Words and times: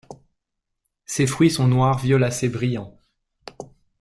Ces 1.05 1.27
fruits 1.27 1.51
sont 1.51 1.67
noir 1.67 1.99
violacé 1.99 2.49
brillants. 2.49 2.97